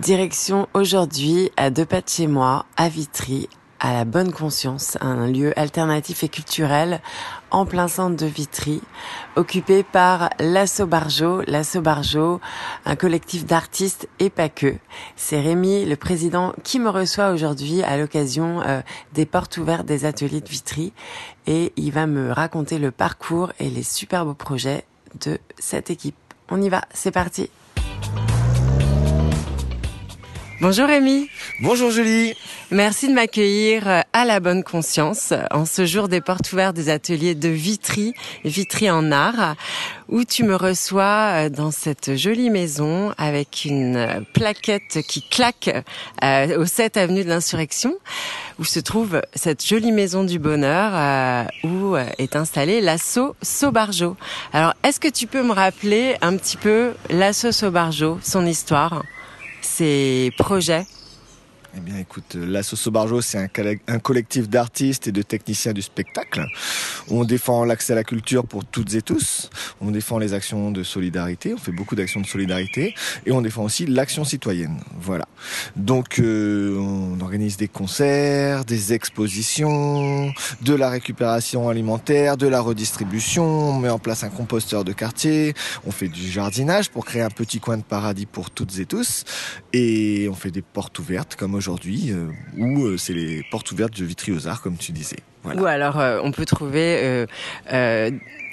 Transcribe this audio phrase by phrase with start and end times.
[0.00, 3.50] Direction aujourd'hui à deux pas de chez moi, à Vitry,
[3.80, 7.02] à la Bonne Conscience, un lieu alternatif et culturel
[7.50, 8.80] en plein centre de Vitry,
[9.36, 11.42] occupé par l'Asso Barjo.
[11.46, 12.40] L'Asso Barjo,
[12.86, 14.74] un collectif d'artistes et pas que.
[15.16, 18.80] C'est Rémi, le président, qui me reçoit aujourd'hui à l'occasion euh,
[19.12, 20.94] des portes ouvertes des ateliers de Vitry
[21.46, 24.86] et il va me raconter le parcours et les super beaux projets
[25.20, 26.16] de cette équipe.
[26.48, 27.50] On y va, c'est parti.
[30.60, 31.30] Bonjour Rémi.
[31.62, 32.34] Bonjour Julie.
[32.70, 36.90] Merci de m'accueillir euh, à la bonne conscience en ce jour des portes ouvertes des
[36.90, 38.12] ateliers de Vitry,
[38.44, 39.56] Vitry en art,
[40.10, 45.70] où tu me reçois euh, dans cette jolie maison avec une euh, plaquette qui claque
[46.22, 47.94] au 7 avenue de l'Insurrection,
[48.58, 54.16] où se trouve cette jolie maison du bonheur où est installé l'asso Sobarjo.
[54.52, 59.02] Alors, est-ce que tu peux me rappeler un petit peu l'asso Sobarjo, son histoire?
[59.62, 60.86] Ces projets
[61.76, 63.48] eh bien, écoute, la Barjo, c'est un,
[63.86, 66.44] un, collectif d'artistes et de techniciens du spectacle.
[67.08, 69.50] On défend l'accès à la culture pour toutes et tous.
[69.80, 71.54] On défend les actions de solidarité.
[71.54, 72.94] On fait beaucoup d'actions de solidarité.
[73.24, 74.80] Et on défend aussi l'action citoyenne.
[75.00, 75.28] Voilà.
[75.76, 83.44] Donc, euh, on organise des concerts, des expositions, de la récupération alimentaire, de la redistribution.
[83.44, 85.54] On met en place un composteur de quartier.
[85.86, 89.24] On fait du jardinage pour créer un petit coin de paradis pour toutes et tous.
[89.72, 93.98] Et on fait des portes ouvertes comme aujourd'hui, euh, où euh, c'est les portes ouvertes
[94.00, 95.18] de Vitry aux Arts, comme tu disais.
[95.44, 97.26] Ou alors, euh, on peut trouver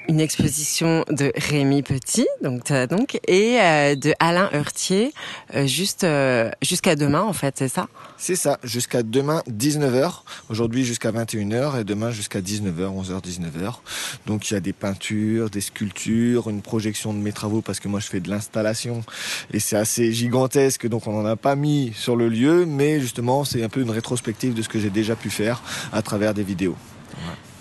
[0.07, 5.13] une exposition de Rémi Petit, donc donc et euh, de Alain Heurtier,
[5.53, 7.87] euh, juste euh, jusqu'à demain en fait, c'est ça?
[8.17, 10.21] C'est ça, jusqu'à demain 19h.
[10.49, 13.75] Aujourd'hui jusqu'à 21h et demain jusqu'à 19h, 11h 19h.
[14.25, 17.87] Donc il y a des peintures, des sculptures, une projection de mes travaux parce que
[17.87, 19.03] moi je fais de l'installation
[19.51, 23.43] et c'est assez gigantesque donc on n'en a pas mis sur le lieu mais justement
[23.43, 26.43] c'est un peu une rétrospective de ce que j'ai déjà pu faire à travers des
[26.43, 26.75] vidéos.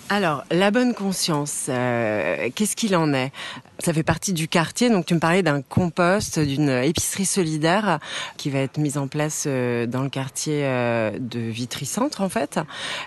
[0.08, 3.32] Alors, la bonne conscience, euh, qu'est-ce qu'il en est?
[3.80, 7.98] Ça fait partie du quartier, donc tu me parlais d'un compost, d'une épicerie solidaire
[8.36, 12.60] qui va être mise en place euh, dans le quartier euh, de Vitry-Centre, en fait.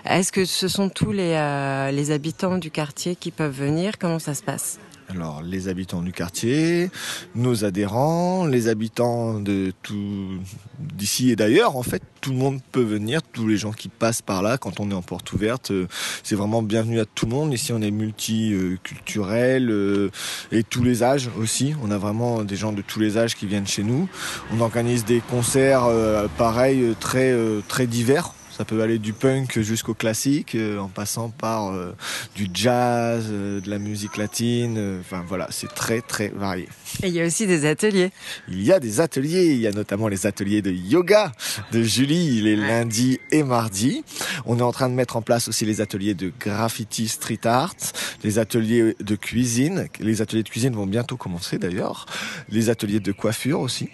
[0.04, 3.98] Est-ce que ce sont tous les, les habitants du quartier qui peuvent venir?
[3.98, 4.78] Comment ça se passe?
[5.10, 6.90] Alors les habitants du quartier,
[7.34, 10.38] nos adhérents, les habitants de tout
[10.78, 14.22] d'ici et d'ailleurs, en fait, tout le monde peut venir, tous les gens qui passent
[14.22, 15.86] par là quand on est en porte ouverte, euh,
[16.22, 17.52] c'est vraiment bienvenu à tout le monde.
[17.52, 20.10] Ici, on est multiculturel euh,
[20.52, 21.74] et tous les âges aussi.
[21.82, 24.08] On a vraiment des gens de tous les âges qui viennent chez nous.
[24.52, 27.34] On organise des concerts euh, pareils très
[27.68, 31.96] très divers ça peut aller du punk jusqu'au classique, euh, en passant par euh,
[32.36, 34.98] du jazz, euh, de la musique latine.
[35.00, 36.68] Enfin voilà, c'est très très varié.
[37.02, 38.10] Et il y a aussi des ateliers.
[38.48, 39.46] Il y a des ateliers.
[39.46, 41.32] Il y a notamment les ateliers de yoga
[41.72, 44.04] de Julie les lundis et mardis.
[44.44, 47.76] On est en train de mettre en place aussi les ateliers de graffiti street art,
[48.24, 49.86] les ateliers de cuisine.
[50.00, 52.04] Les ateliers de cuisine vont bientôt commencer d'ailleurs.
[52.50, 53.88] Les ateliers de coiffure aussi.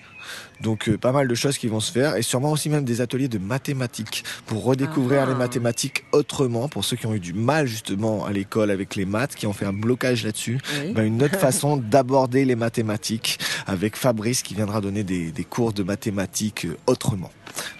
[0.60, 3.00] Donc euh, pas mal de choses qui vont se faire et sûrement aussi même des
[3.00, 5.36] ateliers de mathématiques pour redécouvrir les ah.
[5.36, 9.34] mathématiques autrement pour ceux qui ont eu du mal justement à l'école avec les maths,
[9.34, 10.58] qui ont fait un blocage là-dessus.
[10.94, 15.72] Ben, une autre façon d'aborder les mathématiques avec Fabrice qui viendra donner des, des cours
[15.72, 17.30] de mathématiques euh, autrement.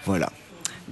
[0.04, 0.30] Voilà.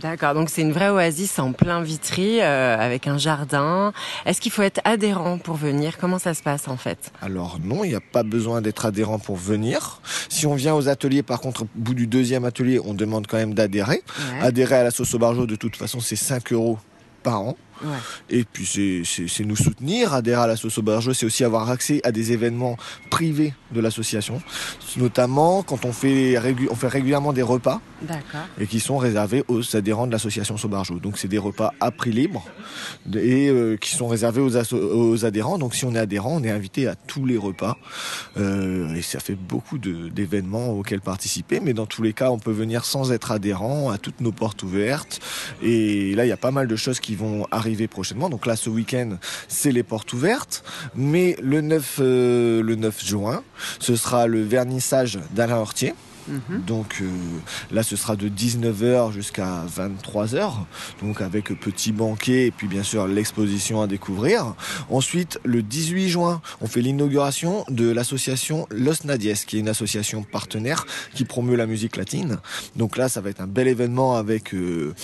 [0.01, 3.93] D'accord, donc c'est une vraie oasis en plein Vitry euh, avec un jardin.
[4.27, 5.99] Est-ce qu'il faut être adhérent pour venir?
[5.99, 7.13] Comment ça se passe en fait?
[7.23, 10.01] Alors non, il n'y a pas besoin d'être adhérent pour venir.
[10.29, 13.37] Si on vient aux ateliers, par contre, au bout du deuxième atelier, on demande quand
[13.37, 14.03] même d'adhérer.
[14.41, 16.79] Adhérer à la sauce au barjo, de toute façon, c'est 5 euros
[17.23, 17.57] par an.
[18.31, 20.83] Et puis c'est nous soutenir, adhérer à la Soso
[21.13, 22.77] c'est aussi avoir accès à des événements
[23.11, 24.41] privés de l'association,
[24.97, 26.39] notamment quand on fait,
[26.71, 27.81] on fait régulièrement des repas
[28.59, 30.99] et qui sont réservés aux adhérents de l'association Sobarjo.
[30.99, 32.45] Donc c'est des repas à prix libre
[33.15, 35.59] et euh, qui sont réservés aux, aux, adhérents.
[35.59, 37.77] Donc si on est adhérent, on est invité à tous les repas
[38.37, 41.61] euh, et ça fait beaucoup d'événements auxquels participer.
[41.61, 44.63] Mais dans tous les cas, on peut venir sans être adhérent à toutes nos portes
[44.63, 45.21] ouvertes.
[45.63, 48.31] Et là, il y a pas mal de choses qui vont arriver prochainement.
[48.31, 49.19] Donc là, ce week-end,
[49.49, 50.65] c'est les portes ouvertes.
[50.95, 53.43] Mais le 9, euh, le 9 juin,
[53.79, 55.95] ce sera le vernissage d'Alain Hortier
[56.29, 56.63] Mhm.
[56.67, 57.07] Donc euh,
[57.71, 60.53] là, ce sera de 19h jusqu'à 23h,
[61.03, 64.55] donc avec petit banquet et puis bien sûr l'exposition à découvrir.
[64.91, 70.23] Ensuite, le 18 juin, on fait l'inauguration de l'association Los Nadies, qui est une association
[70.23, 72.39] partenaire qui promeut la musique latine.
[72.77, 74.95] Donc là, ça va être un bel événement avec euh,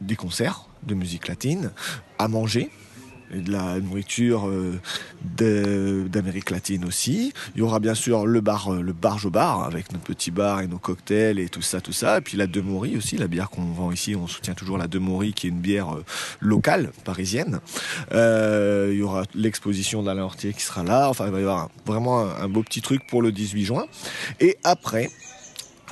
[0.00, 1.70] des concerts de musique latine
[2.18, 2.70] à manger
[3.34, 7.32] et de la nourriture euh, d'Amérique latine aussi.
[7.54, 10.30] Il y aura bien sûr le bar, euh, le barge au bar avec nos petits
[10.30, 12.18] bars et nos cocktails et tout ça, tout ça.
[12.18, 14.14] Et puis la Demori aussi, la bière qu'on vend ici.
[14.14, 16.04] On soutient toujours la Demori qui est une bière euh,
[16.40, 17.60] locale, parisienne.
[18.12, 21.08] il y aura l'exposition d'Alain Hortier qui sera là.
[21.08, 23.86] Enfin, il va y avoir vraiment un beau petit truc pour le 18 juin.
[24.40, 25.10] Et après,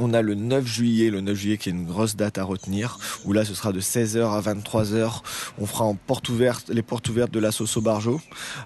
[0.01, 2.99] on a le 9 juillet, le 9 juillet qui est une grosse date à retenir,
[3.25, 5.21] où là ce sera de 16h à 23h.
[5.59, 8.21] On fera en porte ouverte, les portes ouvertes de la Soso Barjo,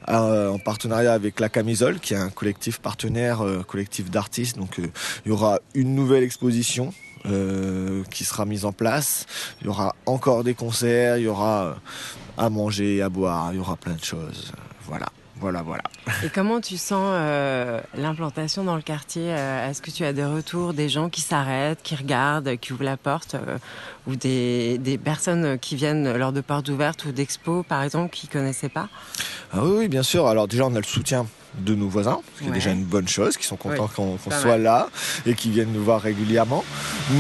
[0.09, 4.57] euh, en partenariat avec la Camisole, qui est un collectif partenaire, euh, collectif d'artistes.
[4.57, 4.87] Donc euh,
[5.25, 6.93] il y aura une nouvelle exposition
[8.11, 9.27] qui sera mise en place.
[9.61, 11.77] Il y aura encore des concerts, il y aura
[12.39, 14.53] à manger, à boire, il y aura plein de choses.
[14.87, 15.09] Voilà.
[15.41, 15.83] Voilà, voilà.
[16.25, 20.25] Et comment tu sens euh, l'implantation dans le quartier euh, Est-ce que tu as des
[20.25, 23.59] retours, des gens qui s'arrêtent, qui regardent, qui ouvrent la porte, euh,
[24.07, 28.27] ou des, des, personnes qui viennent lors de portes ouvertes ou d'expos, par exemple, qui
[28.27, 28.89] connaissaient pas?
[29.53, 30.27] Ah oui, oui, bien sûr.
[30.27, 31.27] Alors déjà, on a le soutien
[31.59, 34.59] de nos voisins, ce qui est déjà une bonne chose, qui sont contents qu'on soit
[34.59, 34.89] là
[35.27, 36.65] et qui viennent nous voir régulièrement.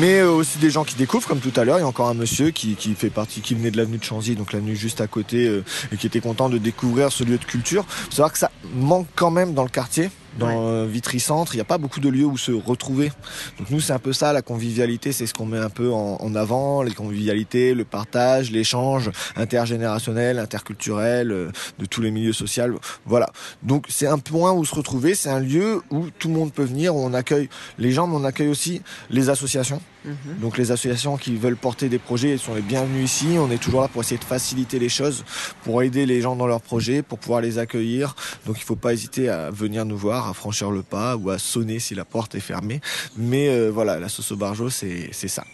[0.01, 2.09] Mais euh, aussi des gens qui découvrent, comme tout à l'heure, il y a encore
[2.09, 5.01] un monsieur qui, qui fait partie, qui venait de l'avenue de Chanzy, donc l'avenue juste
[5.01, 7.85] à côté, euh, et qui était content de découvrir ce lieu de culture.
[7.89, 10.11] Faut savoir que ça manque quand même dans le quartier.
[10.39, 13.11] Dans euh, Vitry Centre, il n'y a pas beaucoup de lieux où se retrouver.
[13.59, 16.17] Donc nous, c'est un peu ça, la convivialité, c'est ce qu'on met un peu en,
[16.21, 22.79] en, avant, les convivialités, le partage, l'échange intergénérationnel, interculturel, de tous les milieux sociaux.
[23.05, 23.31] Voilà.
[23.65, 26.63] Donc c'est un point où se retrouver, c'est un lieu où tout le monde peut
[26.63, 27.49] venir, où on accueille
[27.79, 28.81] les gens, mais on accueille aussi
[29.11, 29.81] les associations.
[30.05, 30.39] Mhm.
[30.41, 33.37] Donc les associations qui veulent porter des projets sont les bienvenues ici.
[33.39, 35.25] On est toujours là pour essayer de faciliter les choses,
[35.65, 38.15] pour aider les gens dans leurs projets, pour pouvoir les accueillir.
[38.47, 41.31] Donc il ne faut pas hésiter à venir nous voir, à franchir le pas ou
[41.31, 42.81] à sonner si la porte est fermée.
[43.17, 45.45] Mais euh, voilà, la Soso Barjo, c'est ça.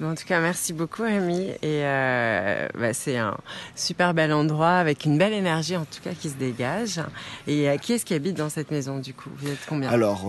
[0.00, 1.48] En tout cas, merci beaucoup, Rémi.
[1.60, 3.36] Et euh, bah, c'est un
[3.74, 7.00] super bel endroit avec une belle énergie, en tout cas, qui se dégage.
[7.48, 9.30] Et euh, qui est-ce qui habite dans cette maison, du coup?
[9.36, 9.88] Vous êtes combien?
[9.88, 10.24] Alors,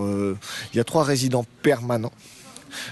[0.74, 2.14] il y a trois résidents permanents.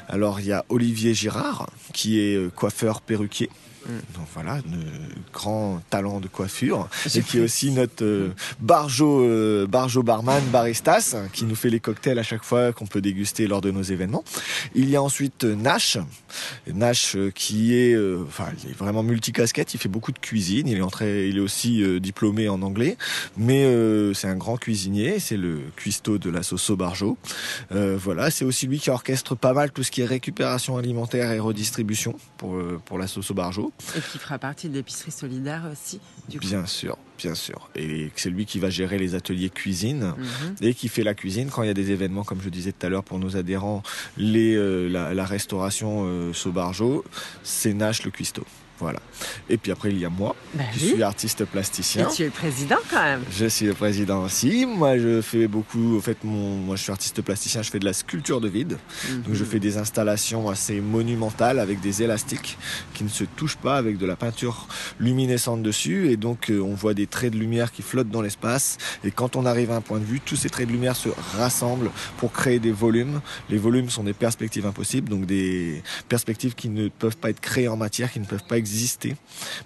[0.07, 3.49] Alors, il y a Olivier Girard, qui est coiffeur perruquier.
[3.87, 4.59] Donc voilà,
[5.33, 6.89] grand talent de coiffure.
[7.15, 11.79] Et qui est aussi notre euh, barjo, euh, barjo barman, baristas, qui nous fait les
[11.79, 14.25] cocktails à chaque fois qu'on peut déguster lors de nos événements.
[14.75, 15.97] Il y a ensuite euh, Nash.
[16.67, 17.97] Nash qui est,
[18.27, 19.73] enfin, il est vraiment multicasquette.
[19.73, 20.67] Il fait beaucoup de cuisine.
[20.67, 22.97] Il est entré, il est aussi diplômé en anglais.
[23.37, 23.65] Mais
[24.13, 25.19] c'est un grand cuisinier.
[25.19, 27.17] C'est le cuistot de la Soso Barjo.
[27.71, 31.39] voilà, c'est aussi lui qui orchestre pas mal tout ce qui est récupération alimentaire et
[31.39, 33.71] redistribution pour, pour la Soso Barjo.
[33.95, 35.99] Et qui fera partie de l'épicerie solidaire aussi,
[36.29, 37.69] du Bien sûr, bien sûr.
[37.75, 40.55] Et c'est lui qui va gérer les ateliers cuisine mhm.
[40.61, 42.85] et qui fait la cuisine quand il y a des événements, comme je disais tout
[42.85, 43.83] à l'heure, pour nos adhérents,
[44.17, 47.03] les, euh, la, restauration euh, Sobarjo,
[47.43, 48.45] c'est Nash le cuistot.
[48.79, 48.99] Voilà.
[49.49, 50.35] Et puis après, il y a moi.
[50.53, 52.07] Bah je suis artiste plasticien.
[52.09, 53.23] Et tu es le président quand même.
[53.31, 54.65] Je suis le président aussi.
[54.65, 55.97] Moi, je fais beaucoup.
[55.97, 57.61] En fait, mon, moi, je suis artiste plasticien.
[57.61, 58.77] Je fais de la sculpture de vide.
[59.25, 59.49] Donc, je mhm.
[59.49, 62.57] fais des installations assez monumentales avec des élastiques
[62.93, 64.67] qui ne se touchent pas, avec de la peinture
[64.99, 66.11] luminescente dessus.
[66.11, 68.77] Et donc, euh, on voit des traits de lumière qui flottent dans l'espace.
[69.03, 71.09] Et quand on arrive à un point de vue, tous ces traits de lumière se
[71.37, 73.21] rassemblent pour créer des volumes.
[73.49, 77.67] Les volumes sont des perspectives impossibles, donc des perspectives qui ne peuvent pas être créées
[77.67, 78.66] en matière, qui ne peuvent pas exister,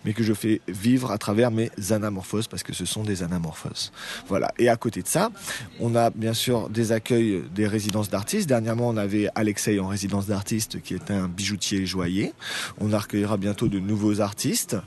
[0.06, 3.92] mais que je fais vivre à travers mes anamorphoses, parce que ce sont des anamorphoses.
[4.28, 4.52] Voilà.
[4.58, 5.32] Et à côté de ça,
[5.80, 8.48] on a bien sûr des accueils des résidences d'artistes.
[8.48, 12.34] Dernièrement, on avait Alexei en résidence d'artiste, qui est un bijoutier joaillier.
[12.80, 14.78] On accueillera bientôt de nouveaux artistes.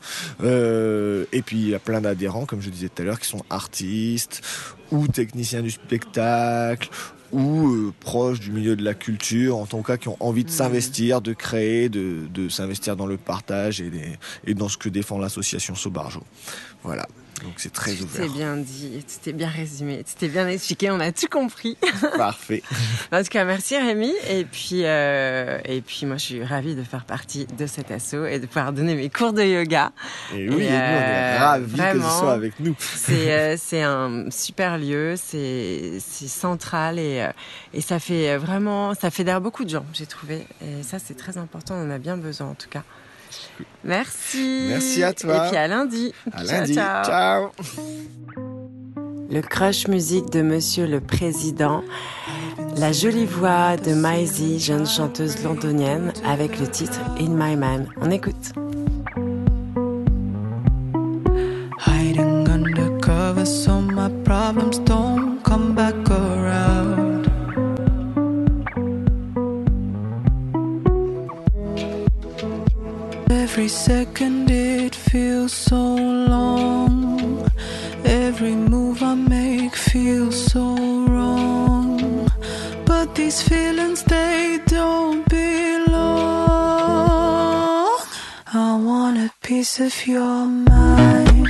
[0.43, 3.29] Euh, et puis, il y a plein d'adhérents, comme je disais tout à l'heure, qui
[3.29, 4.43] sont artistes
[4.91, 6.89] ou techniciens du spectacle
[7.35, 10.49] ou euh, proches du milieu de la culture, en tout cas qui ont envie de
[10.49, 10.53] mmh.
[10.53, 13.91] s'investir, de créer, de, de s'investir dans le partage et,
[14.47, 16.23] et dans ce que défend l'association Sobarjo.
[16.85, 17.07] Voilà.
[17.43, 18.23] Donc c'est très ouvert.
[18.23, 21.77] C'était bien dit, c'était bien résumé, c'était bien expliqué, on a tout compris.
[22.17, 22.63] Parfait.
[23.13, 24.13] en tout cas, merci Rémi.
[24.31, 28.25] Et puis, euh, et puis moi, je suis ravie de faire partie de cet assaut
[28.25, 29.93] et de pouvoir donner mes cours de yoga.
[30.33, 32.77] Et oui, et, nous, on est euh, ravis que ce soit avec nous.
[32.79, 37.29] C'est euh, c'est un super lieu, c'est central et,
[37.73, 40.47] et ça fait vraiment, ça fédère beaucoup de gens, j'ai trouvé.
[40.63, 42.85] Et ça, c'est très important, on en a bien besoin en tout cas.
[43.85, 44.67] Merci.
[44.69, 45.47] Merci à toi.
[45.47, 46.13] Et puis à lundi.
[46.33, 46.75] À ciao, lundi.
[46.75, 47.51] Ciao.
[49.31, 51.83] Le crush musique de Monsieur le Président.
[52.77, 57.87] La jolie voix de Maisie, jeune chanteuse londonienne, avec le titre In My Man.
[58.01, 58.53] On écoute.
[89.65, 91.49] piece of your mind.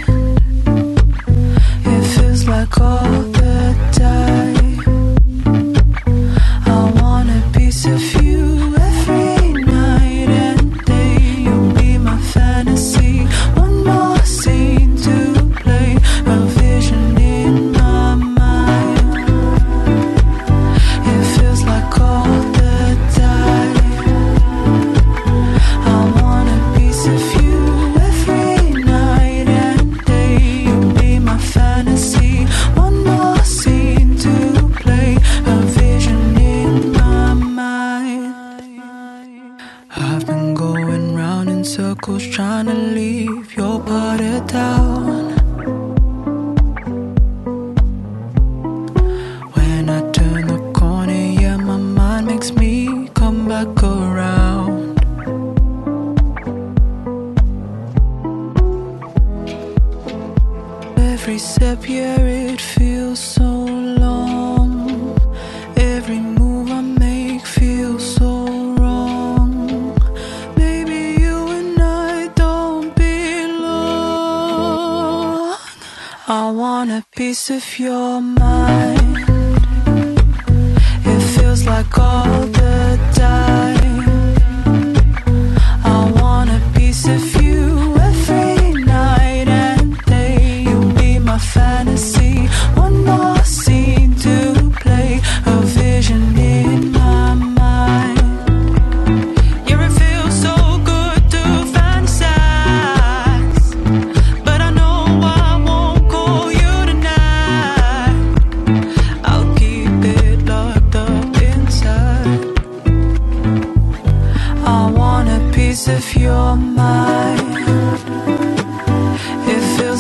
[1.85, 4.54] It feels like all the time.
[44.21, 44.94] a down
[77.35, 79.19] piece of your mind.
[81.05, 82.54] It feels like all.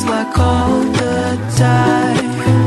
[0.06, 2.63] like all the time.